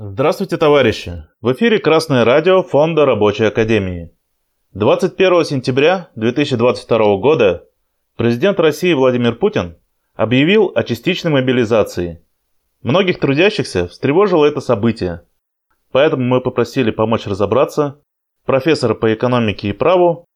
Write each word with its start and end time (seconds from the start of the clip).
Здравствуйте, 0.00 0.58
товарищи! 0.58 1.24
В 1.40 1.52
эфире 1.54 1.80
Красное 1.80 2.24
радио 2.24 2.62
Фонда 2.62 3.04
Рабочей 3.04 3.46
Академии. 3.46 4.16
21 4.72 5.44
сентября 5.44 6.10
2022 6.14 7.16
года 7.16 7.66
президент 8.16 8.60
России 8.60 8.92
Владимир 8.92 9.34
Путин 9.34 9.76
объявил 10.14 10.70
о 10.72 10.84
частичной 10.84 11.32
мобилизации. 11.32 12.24
Многих 12.80 13.18
трудящихся 13.18 13.88
встревожило 13.88 14.44
это 14.44 14.60
событие, 14.60 15.24
поэтому 15.90 16.22
мы 16.22 16.40
попросили 16.42 16.92
помочь 16.92 17.26
разобраться 17.26 18.00
профессора 18.44 18.94
по 18.94 19.12
экономике 19.12 19.70
и 19.70 19.72
праву 19.72 20.26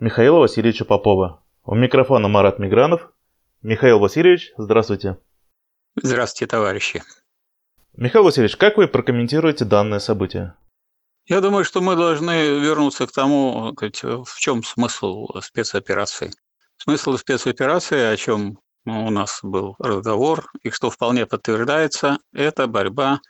Михаила 0.00 0.40
Васильевича 0.40 0.84
Попова. 0.84 1.44
У 1.64 1.76
микрофона 1.76 2.26
Марат 2.26 2.58
Мигранов. 2.58 3.12
Михаил 3.62 4.00
Васильевич, 4.00 4.52
здравствуйте. 4.56 5.16
Здравствуйте, 5.94 6.50
товарищи. 6.50 7.02
Михаил 7.96 8.24
Васильевич, 8.24 8.56
как 8.56 8.78
вы 8.78 8.88
прокомментируете 8.88 9.64
данное 9.64 9.98
событие? 9.98 10.54
Я 11.26 11.40
думаю, 11.40 11.64
что 11.64 11.80
мы 11.80 11.94
должны 11.94 12.58
вернуться 12.58 13.06
к 13.06 13.12
тому, 13.12 13.74
в 13.76 14.38
чем 14.38 14.64
смысл 14.64 15.28
спецоперации. 15.40 16.32
Смысл 16.78 17.16
спецоперации, 17.16 18.00
о 18.00 18.16
чем 18.16 18.58
у 18.86 19.10
нас 19.10 19.40
был 19.42 19.76
разговор, 19.78 20.50
и 20.62 20.70
что 20.70 20.90
вполне 20.90 21.26
подтверждается, 21.26 22.18
это 22.32 22.66
борьба 22.66 23.20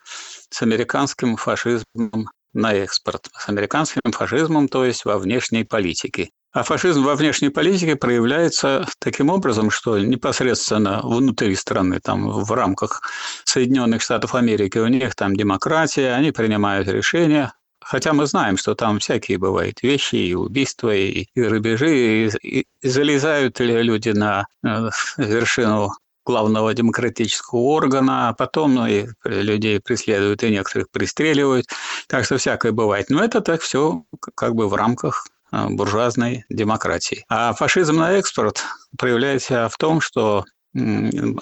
с 0.49 0.63
американским 0.63 1.37
фашизмом 1.37 2.31
на 2.55 2.73
экспорт. 2.73 3.29
С 3.37 3.49
американским 3.49 4.13
фашизмом, 4.13 4.69
то 4.69 4.85
есть 4.85 5.05
во 5.05 5.19
внешней 5.19 5.65
политике. 5.65 6.31
А 6.53 6.63
фашизм 6.63 7.03
во 7.03 7.15
внешней 7.15 7.49
политике 7.49 7.97
проявляется 7.97 8.87
таким 8.99 9.31
образом, 9.31 9.71
что 9.71 9.99
непосредственно 9.99 11.01
внутри 11.03 11.55
страны, 11.55 11.99
там 12.01 12.29
в 12.29 12.53
рамках 12.53 13.01
Соединенных 13.45 14.03
Штатов 14.03 14.35
Америки, 14.35 14.77
у 14.77 14.87
них 14.87 15.15
там 15.15 15.35
демократия, 15.35 16.13
они 16.13 16.31
принимают 16.31 16.89
решения, 16.89 17.53
Хотя 17.85 18.13
мы 18.13 18.27
знаем, 18.27 18.57
что 18.57 18.75
там 18.75 19.01
всякие 19.01 19.39
бывают 19.39 19.83
вещи, 19.83 20.15
и 20.15 20.35
убийства, 20.35 20.95
и, 20.95 21.27
и 21.35 21.41
грабежи, 21.41 22.29
и, 22.31 22.65
и 22.83 22.89
залезают 22.89 23.59
люди 23.59 24.11
на 24.11 24.47
э, 24.65 24.89
вершину 25.17 25.91
главного 26.25 26.73
демократического 26.75 27.59
органа, 27.59 28.29
а 28.29 28.35
потом 28.35 28.75
ну, 28.75 28.87
и 28.87 29.09
людей 29.25 29.81
преследуют, 29.81 30.45
и 30.45 30.51
некоторых 30.51 30.91
пристреливают. 30.91 31.67
Так 32.07 32.25
что 32.25 32.39
всякое 32.39 32.71
бывает. 32.71 33.11
Но 33.11 33.25
это 33.25 33.41
так 33.41 33.61
все 33.61 34.05
как 34.37 34.55
бы 34.55 34.69
в 34.69 34.75
рамках 34.75 35.27
буржуазной 35.53 36.45
демократии. 36.49 37.25
А 37.29 37.53
фашизм 37.53 37.97
на 37.97 38.13
экспорт 38.13 38.65
проявляется 38.97 39.69
в 39.69 39.77
том, 39.77 40.01
что 40.01 40.45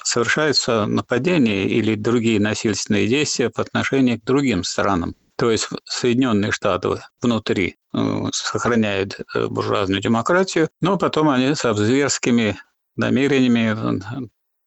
совершаются 0.02 0.86
нападения 0.86 1.64
или 1.64 1.94
другие 1.94 2.40
насильственные 2.40 3.06
действия 3.06 3.48
по 3.48 3.62
отношению 3.62 4.20
к 4.20 4.24
другим 4.24 4.64
странам. 4.64 5.14
То 5.36 5.50
есть 5.50 5.68
Соединенные 5.84 6.52
Штаты 6.52 7.00
внутри 7.22 7.76
э, 7.94 7.98
сохраняют 8.32 9.20
э, 9.34 9.46
буржуазную 9.46 10.02
демократию, 10.02 10.68
но 10.82 10.98
потом 10.98 11.30
они 11.30 11.54
с 11.54 11.74
зверскими 11.74 12.58
намерениями 12.96 14.02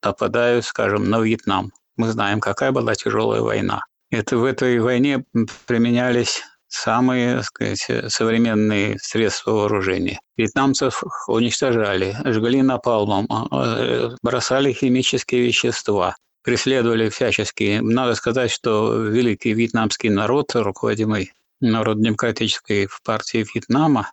нападают, 0.03 0.65
скажем, 0.65 1.09
на 1.09 1.19
Вьетнам. 1.19 1.71
Мы 1.95 2.11
знаем, 2.11 2.39
какая 2.39 2.71
была 2.71 2.95
тяжелая 2.95 3.41
война. 3.41 3.85
Это 4.09 4.37
в 4.37 4.45
этой 4.45 4.79
войне 4.79 5.25
применялись 5.67 6.41
самые 6.73 7.37
так 7.37 7.45
сказать, 7.45 8.11
современные 8.11 8.97
средства 8.99 9.51
вооружения. 9.51 10.19
Вьетнамцев 10.37 11.03
уничтожали, 11.27 12.17
жгли 12.25 12.61
напалмом, 12.61 13.27
а, 13.29 13.47
а, 13.51 14.15
бросали 14.23 14.73
химические 14.73 15.45
вещества, 15.45 16.15
преследовали 16.43 17.09
всячески. 17.09 17.79
Надо 17.81 18.15
сказать, 18.15 18.51
что 18.51 18.95
великий 18.95 19.53
вьетнамский 19.53 20.09
народ, 20.09 20.55
руководимый 20.55 21.31
Народно-демократической 21.61 22.89
партией 23.05 23.45
Вьетнама, 23.53 24.11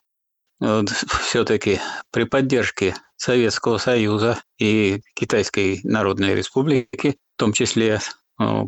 все-таки 1.23 1.81
при 2.13 2.25
поддержке 2.25 2.95
Советского 3.17 3.79
Союза 3.79 4.39
и 4.59 5.01
Китайской 5.15 5.81
Народной 5.83 6.35
Республики, 6.35 7.17
в 7.37 7.41
том 7.41 7.53
числе 7.53 8.01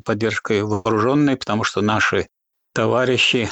поддержкой 0.04 0.62
вооруженной, 0.62 1.36
потому 1.36 1.64
что 1.64 1.81
наши 1.82 2.26
товарищи 2.75 3.48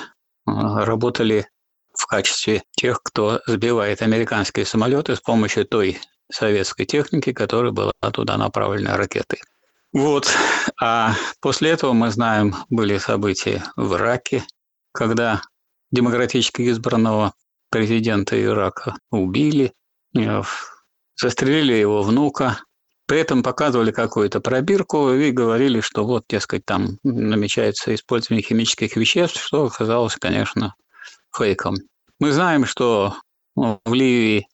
работали 0.84 1.48
в 1.92 2.06
качестве 2.06 2.62
тех, 2.72 3.02
кто 3.02 3.40
сбивает 3.46 4.02
американские 4.02 4.64
самолеты 4.64 5.16
с 5.16 5.20
помощью 5.20 5.66
той 5.66 5.98
советской 6.30 6.84
техники, 6.84 7.32
которая 7.32 7.72
была 7.72 7.92
туда 8.12 8.36
направлена 8.36 8.96
ракетой. 8.96 9.40
Вот. 9.92 10.28
А 10.80 11.14
после 11.40 11.70
этого 11.70 11.92
мы 11.92 12.10
знаем, 12.10 12.54
были 12.68 12.98
события 12.98 13.64
в 13.76 13.94
Ираке, 13.94 14.44
когда 14.92 15.42
демократически 15.90 16.70
избранного 16.70 17.34
президента 17.70 18.40
Ирака 18.40 18.96
убили, 19.10 19.72
э, 20.16 20.42
застрелили 21.16 21.72
его 21.72 22.02
внука, 22.02 22.60
при 23.10 23.18
этом 23.18 23.42
показывали 23.42 23.90
какую-то 23.90 24.40
пробирку 24.40 25.10
и 25.10 25.32
говорили, 25.32 25.80
что 25.80 26.06
вот, 26.06 26.26
дескать, 26.28 26.64
там 26.64 26.96
намечается 27.02 27.92
использование 27.92 28.40
химических 28.40 28.94
веществ, 28.94 29.42
что 29.42 29.64
оказалось, 29.64 30.14
конечно, 30.14 30.76
фейком. 31.36 31.74
Мы 32.20 32.30
знаем, 32.30 32.64
что 32.64 33.16
ну, 33.56 33.80
в 33.84 33.94
Ливии 33.94 34.46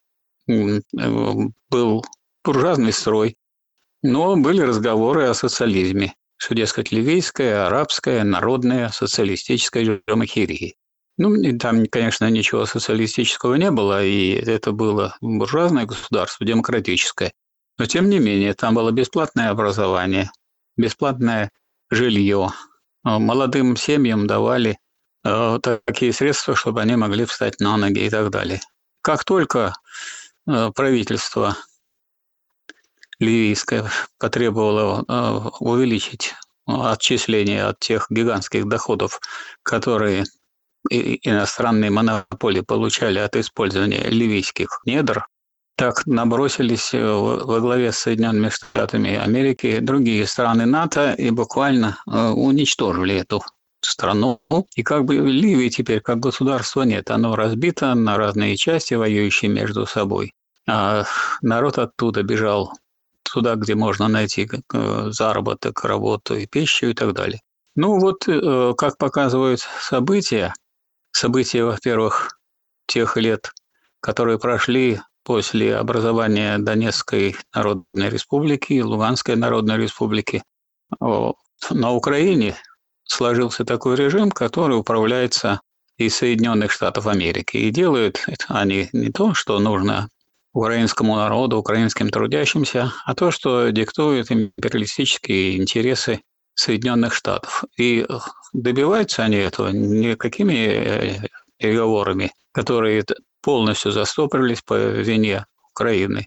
был 0.47 2.03
буржуазный 2.43 2.95
строй, 2.95 3.37
но 4.03 4.37
были 4.37 4.63
разговоры 4.63 5.25
о 5.25 5.35
социализме, 5.35 6.15
что, 6.39 6.55
дескать, 6.55 6.93
ливийская, 6.93 7.67
арабская, 7.67 8.25
народная, 8.25 8.89
социалистическая 8.89 10.01
жамахирия. 10.09 10.73
Ну, 11.19 11.59
там, 11.59 11.85
конечно, 11.89 12.31
ничего 12.31 12.65
социалистического 12.65 13.57
не 13.57 13.71
было, 13.71 14.03
и 14.03 14.31
это 14.31 14.73
было 14.73 15.15
буржуазное 15.21 15.85
государство, 15.85 16.47
демократическое. 16.47 17.35
Но 17.79 17.87
тем 17.87 18.09
не 18.09 18.19
менее, 18.19 18.55
там 18.55 18.75
было 18.75 18.91
бесплатное 18.91 19.51
образование, 19.51 20.31
бесплатное 20.77 21.51
жилье. 21.91 22.51
А 23.05 23.19
молодым 23.19 23.77
семьям 23.77 24.27
давали 24.27 24.79
э, 25.25 25.59
такие 25.63 26.13
средства, 26.13 26.57
чтобы 26.57 26.81
они 26.81 26.97
могли 26.97 27.25
встать 27.25 27.61
на 27.61 27.77
ноги 27.77 28.01
и 28.01 28.11
так 28.11 28.31
далее. 28.31 28.61
Как 29.03 29.25
только 29.25 29.75
э, 30.49 30.71
правительство 30.75 31.57
ливийское 33.19 33.91
потребовало 34.19 35.05
э, 35.07 35.49
увеличить 35.61 36.35
отчисления 36.67 37.69
от 37.69 37.79
тех 37.79 38.07
гигантских 38.11 38.67
доходов, 38.67 39.21
которые 39.63 40.25
иностранные 40.91 41.91
монополии 41.91 42.61
получали 42.61 43.19
от 43.19 43.37
использования 43.37 44.09
ливийских 44.09 44.81
недр, 44.85 45.27
так 45.77 46.07
набросились 46.07 46.95
э, 46.95 47.05
во 47.05 47.61
главе 47.61 47.93
с 47.93 47.99
Соединенными 47.99 48.49
Штатами 48.49 49.15
Америки 49.15 49.79
другие 49.81 50.27
страны 50.27 50.65
НАТО 50.65 51.13
и 51.13 51.31
буквально 51.31 51.99
э, 52.07 52.29
уничтожили 52.31 53.17
эту 53.17 53.43
страну. 53.81 54.41
И 54.75 54.83
как 54.83 55.05
бы 55.05 55.17
Ливии 55.17 55.69
теперь 55.69 56.01
как 56.01 56.19
государства 56.19 56.83
нет. 56.83 57.11
Оно 57.11 57.37
разбито 57.37 57.95
на 57.95 58.17
разные 58.17 58.57
части, 58.57 58.95
воюющие 58.95 59.51
между 59.51 59.87
собой. 59.87 60.33
А 60.67 61.05
народ 61.43 61.79
оттуда 61.79 62.23
бежал 62.23 62.73
туда, 63.23 63.55
где 63.55 63.75
можно 63.75 64.09
найти 64.09 64.49
э, 64.73 65.09
заработок, 65.11 65.85
работу 65.85 66.37
и 66.37 66.47
пищу 66.47 66.87
и 66.87 66.95
так 66.95 67.13
далее. 67.13 67.41
Ну 67.79 68.01
вот, 68.01 68.25
как 68.79 68.97
показывают 68.97 69.61
события, 69.83 70.55
события, 71.11 71.63
во-первых, 71.63 72.39
тех 72.87 73.19
лет, 73.19 73.53
которые 74.01 74.39
прошли 74.39 75.03
после 75.27 75.77
образования 75.77 76.57
Донецкой 76.59 77.35
Народной 77.53 78.11
Республики 78.11 78.75
и 78.75 78.83
Луганской 78.83 79.35
Народной 79.35 79.77
Республики. 79.77 80.45
На 81.01 81.93
Украине 81.93 82.55
сложился 83.03 83.65
такой 83.65 83.97
режим, 83.97 84.31
который 84.31 84.79
управляется 84.79 85.61
из 85.99 86.15
Соединенных 86.15 86.71
Штатов 86.71 87.09
Америки. 87.09 87.57
И 87.57 87.71
делают 87.71 88.25
они 88.47 88.89
не 88.93 89.11
то, 89.11 89.35
что 89.35 89.59
нужно 89.59 90.09
украинскому 90.53 91.17
народу, 91.17 91.57
украинским 91.57 92.09
трудящимся, 92.11 92.93
а 93.05 93.15
то, 93.17 93.33
что 93.33 93.71
диктуют 93.71 94.31
империалистические 94.31 95.57
интересы 95.57 96.21
Соединенных 96.55 97.13
Штатов. 97.15 97.65
И 97.77 98.07
добиваются 98.53 99.25
они 99.25 99.39
этого 99.39 99.71
не 99.71 100.15
какими 100.15 100.55
э, 100.55 101.29
переговорами, 101.59 102.33
которые 102.53 103.05
полностью 103.47 103.93
застопорились 103.93 104.61
по 104.61 104.75
вине 104.75 105.47
Украины, 105.71 106.27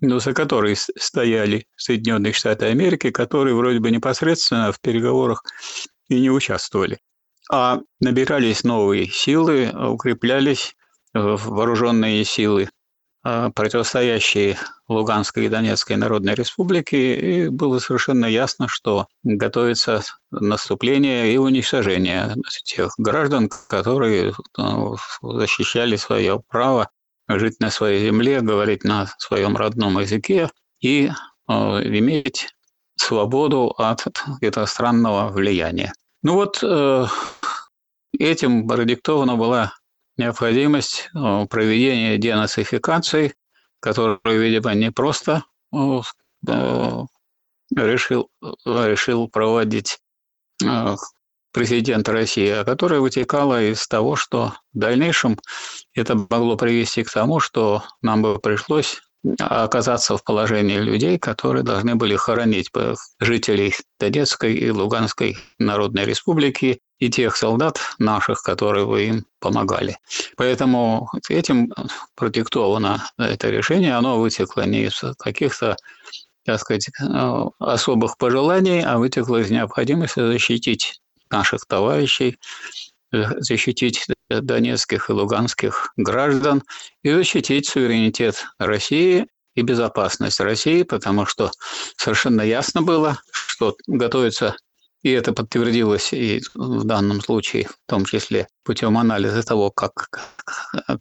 но 0.00 0.18
за 0.18 0.32
которой 0.32 0.76
стояли 0.76 1.66
Соединенные 1.76 2.32
Штаты 2.32 2.64
Америки, 2.64 3.10
которые 3.10 3.54
вроде 3.54 3.80
бы 3.80 3.90
непосредственно 3.90 4.72
в 4.72 4.80
переговорах 4.80 5.42
и 6.08 6.18
не 6.18 6.30
участвовали. 6.30 7.00
А 7.52 7.80
набирались 8.00 8.64
новые 8.64 9.08
силы, 9.08 9.72
укреплялись 9.74 10.74
вооруженные 11.12 12.24
силы 12.24 12.70
а, 13.24 13.50
противостоящие 13.50 14.58
Луганской 14.86 15.46
и 15.46 15.48
Донецкой 15.48 15.96
Народной 15.96 16.34
Республики, 16.34 16.94
и 16.94 17.48
было 17.48 17.78
совершенно 17.78 18.26
ясно, 18.26 18.68
что 18.68 19.06
готовится 19.22 20.02
наступление 20.30 21.32
и 21.32 21.38
уничтожение 21.38 22.36
тех 22.64 22.92
граждан, 22.98 23.50
которые 23.68 24.34
ну, 24.58 24.96
защищали 25.22 25.96
свое 25.96 26.42
право 26.48 26.90
жить 27.26 27.60
на 27.60 27.70
своей 27.70 28.06
земле, 28.06 28.42
говорить 28.42 28.84
на 28.84 29.08
своем 29.18 29.56
родном 29.56 29.98
языке 29.98 30.50
и 30.80 31.10
а, 31.46 31.80
иметь 31.82 32.48
свободу 32.96 33.74
от 33.78 34.06
иностранного 34.42 35.30
влияния. 35.32 35.94
Ну 36.22 36.34
вот 36.34 36.60
э, 36.62 37.06
этим 38.18 38.68
продиктована 38.68 39.36
была 39.36 39.72
необходимость 40.16 41.10
э, 41.14 41.46
проведения 41.46 42.18
денацификации, 42.18 43.34
которую, 43.80 44.20
видимо, 44.40 44.74
не 44.74 44.90
просто 44.90 45.44
э, 45.72 46.00
решил, 47.76 48.30
решил 48.64 49.28
проводить 49.28 49.98
э, 50.62 50.96
президент 51.52 52.08
России, 52.08 52.48
а 52.48 52.64
которая 52.64 53.00
вытекала 53.00 53.62
из 53.62 53.86
того, 53.86 54.16
что 54.16 54.54
в 54.72 54.78
дальнейшем 54.78 55.38
это 55.94 56.14
могло 56.16 56.56
привести 56.56 57.04
к 57.04 57.10
тому, 57.10 57.40
что 57.40 57.84
нам 58.02 58.22
бы 58.22 58.38
пришлось 58.38 59.00
оказаться 59.38 60.16
в 60.16 60.24
положении 60.24 60.78
людей, 60.78 61.18
которые 61.18 61.62
должны 61.62 61.94
были 61.94 62.16
хоронить 62.16 62.70
жителей 63.20 63.74
Донецкой 63.98 64.54
и 64.54 64.70
Луганской 64.70 65.36
Народной 65.58 66.04
Республики 66.04 66.80
и 66.98 67.10
тех 67.10 67.36
солдат 67.36 67.78
наших, 67.98 68.42
которые 68.42 68.84
вы 68.84 69.06
им 69.06 69.26
помогали. 69.40 69.98
Поэтому 70.36 71.08
этим 71.28 71.72
продиктовано 72.14 73.04
это 73.18 73.50
решение. 73.50 73.96
Оно 73.96 74.18
вытекло 74.18 74.62
не 74.62 74.84
из 74.84 75.02
каких-то 75.18 75.76
так 76.44 76.60
сказать, 76.60 76.90
особых 77.58 78.18
пожеланий, 78.18 78.82
а 78.84 78.98
вытекло 78.98 79.40
из 79.40 79.50
необходимости 79.50 80.20
защитить 80.20 81.00
наших 81.30 81.64
товарищей, 81.66 82.38
защитить 83.38 84.06
донецких 84.28 85.10
и 85.10 85.12
луганских 85.12 85.92
граждан 85.96 86.62
и 87.02 87.12
защитить 87.12 87.68
суверенитет 87.68 88.44
России 88.58 89.26
и 89.54 89.62
безопасность 89.62 90.40
России, 90.40 90.82
потому 90.82 91.26
что 91.26 91.50
совершенно 91.96 92.42
ясно 92.42 92.82
было, 92.82 93.18
что 93.32 93.76
готовится 93.86 94.56
и 95.04 95.10
это 95.10 95.34
подтвердилось 95.34 96.14
и 96.14 96.42
в 96.54 96.84
данном 96.84 97.20
случае, 97.20 97.64
в 97.66 97.76
том 97.86 98.06
числе 98.06 98.48
путем 98.64 98.96
анализа 98.96 99.42
того, 99.42 99.70
как 99.70 100.08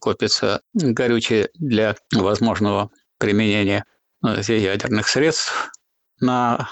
копится 0.01 0.61
горючее 0.73 1.49
для 1.53 1.95
возможного 2.13 2.91
применения 3.17 3.85
э, 4.25 4.41
ядерных 4.45 5.07
средств 5.07 5.71
на 6.19 6.69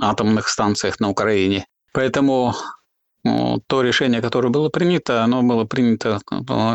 атомных 0.00 0.48
станциях 0.48 0.98
на 0.98 1.08
Украине. 1.08 1.66
Поэтому 1.92 2.56
то 3.24 3.82
решение, 3.82 4.20
которое 4.20 4.48
было 4.48 4.68
принято, 4.68 5.22
оно 5.22 5.42
было 5.42 5.64
принято 5.64 6.20
э, 6.30 6.34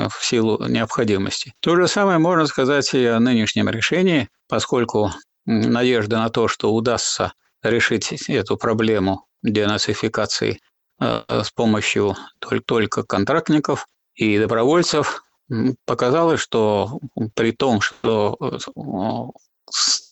в 0.10 0.20
силу 0.22 0.64
необходимости. 0.66 1.54
То 1.60 1.76
же 1.76 1.88
самое 1.88 2.20
можно 2.20 2.46
сказать 2.46 2.94
и 2.94 3.06
о 3.06 3.20
нынешнем 3.20 3.70
решении, 3.70 4.30
поскольку 4.48 5.12
надежда 5.46 6.20
на 6.20 6.30
то, 6.30 6.48
что 6.48 6.74
удастся 6.74 7.34
решить 7.64 8.12
эту 8.30 8.58
проблему 8.58 9.26
денацификации 9.44 10.60
э, 11.02 11.22
с 11.30 11.52
помощью 11.52 12.16
только 12.66 13.04
контрактников 13.04 13.86
и 14.16 14.40
добровольцев, 14.40 15.24
показалось, 15.86 16.40
что 16.40 17.00
при 17.36 17.52
том, 17.52 17.82
что 17.82 18.38
э, 18.40 18.58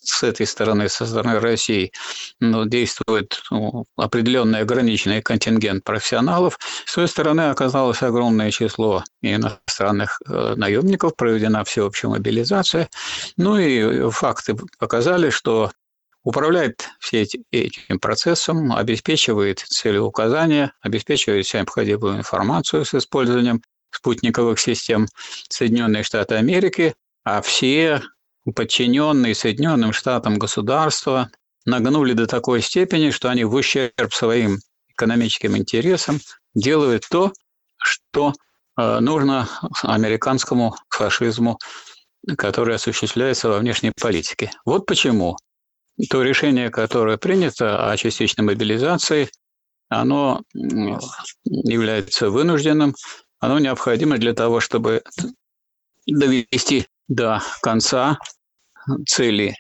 с 0.08 0.24
этой 0.24 0.46
стороны, 0.46 0.90
со 0.90 1.06
стороны 1.06 1.40
России, 1.40 1.92
ну, 2.40 2.66
действует 2.66 3.42
ну, 3.52 3.86
определенный 3.96 4.60
ограниченный 4.60 5.22
контингент 5.22 5.84
профессионалов. 5.84 6.58
С 6.86 6.96
той 6.96 7.08
стороны 7.08 7.50
оказалось 7.50 8.02
огромное 8.02 8.52
число 8.52 9.04
иностранных 9.22 10.22
э, 10.28 10.56
наемников, 10.56 11.16
проведена 11.16 11.64
всеобщая 11.64 12.10
мобилизация. 12.10 12.90
Ну 13.38 13.58
и 13.58 14.10
факты 14.12 14.56
показали, 14.80 15.30
что 15.30 15.72
управляет 16.24 16.90
все 17.00 17.28
этим 17.52 18.00
процессом, 18.00 18.74
обеспечивает 18.74 19.60
целеуказания, 19.60 20.74
обеспечивает 20.82 21.46
всю 21.46 21.58
необходимую 21.58 22.18
информацию 22.18 22.84
с 22.84 22.94
использованием 22.94 23.62
спутниковых 23.92 24.60
систем 24.60 25.08
Соединенные 25.50 26.04
Штаты 26.04 26.36
Америки, 26.36 26.96
а 27.24 27.42
все 27.42 28.02
подчиненные 28.54 29.36
Соединенным 29.36 29.94
Штатам 29.94 30.38
государства 30.38 31.30
нагнули 31.66 32.14
до 32.14 32.28
такой 32.28 32.62
степени, 32.62 33.10
что 33.10 33.30
они 33.30 33.44
в 33.44 33.54
ущерб 33.54 34.14
своим 34.14 34.60
экономическим 34.90 35.58
интересам 35.58 36.20
делают 36.54 37.06
то, 37.10 37.34
что 37.78 38.34
э, 38.78 39.00
нужно 39.00 39.50
американскому 39.84 40.76
фашизму, 40.90 41.60
который 42.38 42.76
осуществляется 42.76 43.50
во 43.50 43.60
внешней 43.60 43.92
политике. 44.00 44.52
Вот 44.66 44.86
почему 44.86 45.38
то 46.10 46.22
решение, 46.22 46.70
которое 46.70 47.18
принято 47.18 47.90
о 47.90 47.98
частичной 47.98 48.44
мобилизации, 48.44 49.30
оно 49.88 50.42
является 50.54 52.30
вынужденным, 52.30 52.96
оно 53.40 53.60
необходимо 53.60 54.18
для 54.18 54.34
того, 54.34 54.60
чтобы 54.60 55.04
довести 56.08 56.88
до 57.08 57.42
конца 57.62 58.18
цели 59.08 59.56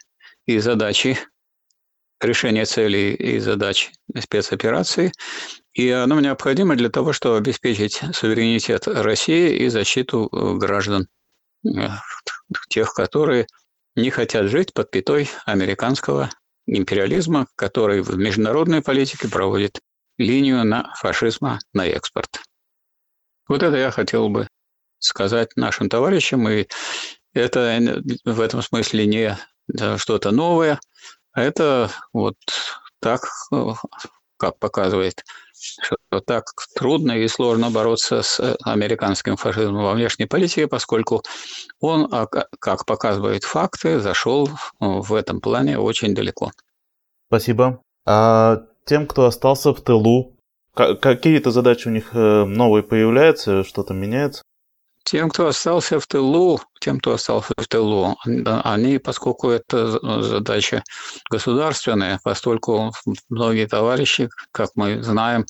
и 0.45 0.59
задачи, 0.59 1.17
решения 2.21 2.65
целей 2.65 3.13
и 3.13 3.39
задач 3.39 3.91
спецоперации, 4.17 5.11
и 5.73 5.89
оно 5.89 6.19
необходимо 6.19 6.75
для 6.75 6.89
того, 6.89 7.13
чтобы 7.13 7.37
обеспечить 7.37 8.01
суверенитет 8.13 8.87
России 8.87 9.57
и 9.57 9.67
защиту 9.67 10.29
граждан, 10.31 11.07
э, 11.65 11.89
тех, 12.69 12.93
которые 12.93 13.47
не 13.95 14.09
хотят 14.09 14.47
жить 14.47 14.73
под 14.73 14.91
пятой 14.91 15.29
американского 15.45 16.29
империализма, 16.67 17.47
который 17.55 18.01
в 18.01 18.17
международной 18.17 18.81
политике 18.81 19.27
проводит 19.27 19.79
линию 20.17 20.63
на 20.63 20.93
фашизма 20.95 21.59
на 21.73 21.85
экспорт. 21.87 22.41
Вот 23.47 23.61
это 23.61 23.77
я 23.77 23.91
хотел 23.91 24.29
бы 24.29 24.47
сказать 24.99 25.55
нашим 25.55 25.89
товарищам, 25.89 26.49
и 26.49 26.67
это 27.35 28.01
в 28.23 28.41
этом 28.41 28.61
смысле 28.61 29.05
не 29.05 29.37
что-то 29.97 30.31
новое, 30.31 30.79
это 31.33 31.91
вот 32.13 32.35
так, 32.99 33.27
как 34.37 34.57
показывает 34.59 35.23
что 35.55 36.19
так 36.19 36.45
трудно 36.75 37.13
и 37.13 37.27
сложно 37.27 37.69
бороться 37.69 38.21
с 38.21 38.39
э, 38.39 38.55
американским 38.63 39.35
фашизмом 39.35 39.83
во 39.83 39.93
внешней 39.93 40.25
политике, 40.25 40.67
поскольку 40.67 41.23
он, 41.79 42.07
а, 42.11 42.27
как 42.27 42.85
показывают 42.85 43.43
факты, 43.43 43.99
зашел 43.99 44.49
в 44.79 45.13
этом 45.13 45.41
плане 45.41 45.79
очень 45.79 46.13
далеко. 46.13 46.51
Спасибо. 47.27 47.81
А 48.05 48.63
тем, 48.85 49.07
кто 49.07 49.25
остался 49.25 49.73
в 49.73 49.81
тылу, 49.81 50.37
какие-то 50.73 51.51
задачи 51.51 51.87
у 51.87 51.91
них 51.91 52.09
э, 52.13 52.45
новые 52.45 52.83
появляются, 52.83 53.63
что-то 53.63 53.93
меняется? 53.93 54.43
Тем, 55.05 55.29
кто 55.29 55.47
остался 55.47 55.99
в 55.99 56.07
тылу, 56.07 56.59
тем, 56.81 56.99
кто 56.99 57.13
остался 57.13 57.53
в 57.55 57.67
тылу, 57.67 58.17
они, 58.25 58.97
поскольку 58.97 59.51
это 59.51 59.99
задача 60.23 60.83
государственная, 61.29 62.19
поскольку 62.23 62.91
многие 63.29 63.67
товарищи, 63.67 64.29
как 64.51 64.71
мы 64.73 65.03
знаем, 65.03 65.45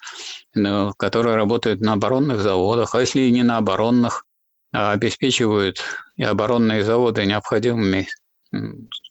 ну, 0.54 0.92
которые 0.98 1.38
работают 1.38 1.80
на 1.80 1.94
оборонных 1.94 2.42
заводах, 2.42 2.96
а 2.96 3.00
если 3.00 3.22
и 3.22 3.32
не 3.32 3.44
на 3.44 3.58
оборонных, 3.58 4.26
а 4.74 4.92
обеспечивают 4.92 5.82
и 6.18 6.24
оборонные 6.24 6.84
заводы 6.84 7.26
необходимыми 7.26 8.10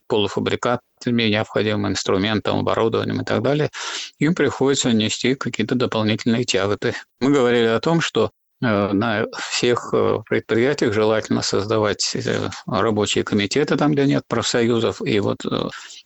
полуфабрикатами, 0.08 1.22
необходимым 1.22 1.92
инструментом, 1.92 2.58
оборудованием 2.58 3.22
и 3.22 3.24
так 3.24 3.40
далее, 3.40 3.70
им 4.18 4.34
приходится 4.34 4.92
нести 4.92 5.36
какие-то 5.36 5.74
дополнительные 5.74 6.44
тяготы. 6.44 6.94
Мы 7.20 7.32
говорили 7.32 7.66
о 7.66 7.80
том, 7.80 8.02
что 8.02 8.30
на 8.60 9.26
всех 9.38 9.90
э, 9.92 10.18
предприятиях 10.26 10.92
желательно 10.92 11.42
создавать 11.42 12.14
э, 12.14 12.48
рабочие 12.66 13.24
комитеты 13.24 13.76
там, 13.76 13.92
где 13.92 14.06
нет 14.06 14.22
профсоюзов, 14.26 15.02
и 15.04 15.20
вот 15.20 15.38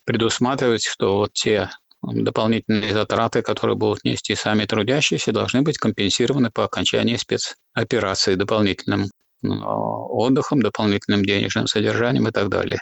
предусматривать, 0.05 0.85
что 0.85 1.19
вот 1.19 1.33
те 1.33 1.71
дополнительные 2.02 2.93
затраты, 2.93 3.43
которые 3.43 3.76
будут 3.76 4.05
нести 4.05 4.35
сами 4.35 4.64
трудящиеся, 4.64 5.33
должны 5.33 5.62
быть 5.62 5.78
компенсированы 5.78 6.50
по 6.50 6.64
окончании 6.64 7.17
спецоперации 7.17 8.35
дополнительным 8.35 9.07
отдыхом, 9.43 10.61
дополнительным 10.61 11.25
денежным 11.25 11.67
содержанием 11.67 12.28
и 12.28 12.33
так 12.33 12.49
далее. 12.49 12.81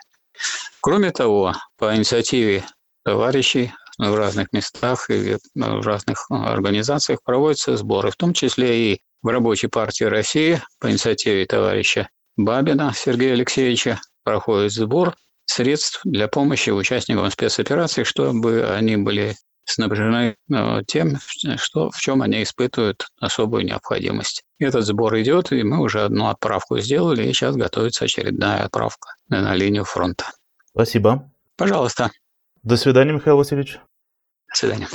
Кроме 0.81 1.11
того, 1.11 1.55
по 1.79 1.95
инициативе 1.97 2.65
товарищей 3.05 3.73
в 3.99 4.15
разных 4.15 4.53
местах 4.53 5.09
и 5.11 5.37
в 5.55 5.87
разных 5.87 6.31
организациях 6.31 7.21
проводятся 7.25 7.77
сборы, 7.77 8.11
в 8.11 8.17
том 8.17 8.35
числе 8.35 8.93
и 8.93 9.01
в 9.23 9.29
Рабочей 9.29 9.69
партии 9.69 10.05
России 10.05 10.61
по 10.79 10.91
инициативе 10.91 11.47
товарища 11.47 12.09
Бабина 12.37 12.93
Сергея 12.95 13.33
Алексеевича 13.33 14.01
проходит 14.25 14.73
сбор 14.73 15.17
средств 15.47 16.01
для 16.05 16.29
помощи 16.29 16.71
участникам 16.71 17.31
спецоперации, 17.31 18.05
чтобы 18.05 18.67
они 18.67 18.97
были 18.97 19.37
снабжены 19.65 20.37
э, 20.51 20.83
тем, 20.87 21.17
что, 21.57 21.91
в 21.91 21.99
чем 21.99 22.23
они 22.23 22.43
испытывают 22.43 23.07
особую 23.21 23.65
необходимость. 23.65 24.43
Этот 24.59 24.85
сбор 24.85 25.19
идет, 25.21 25.53
и 25.53 25.63
мы 25.63 25.81
уже 25.81 26.05
одну 26.05 26.29
отправку 26.29 26.79
сделали, 26.79 27.25
и 27.25 27.33
сейчас 27.33 27.57
готовится 27.57 28.05
очередная 28.05 28.65
отправка 28.65 29.15
на 29.29 29.55
линию 29.55 29.85
фронта. 29.85 30.27
Спасибо. 30.71 31.31
Пожалуйста. 31.57 32.11
До 32.63 32.77
свидания, 32.77 33.13
Михаил 33.13 33.37
Васильевич. 33.37 33.79
До 34.49 34.57
свидания. 34.57 34.89